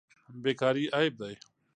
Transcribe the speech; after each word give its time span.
بیکاري 0.43 0.85
عیب 0.97 1.13
دی. 1.19 1.33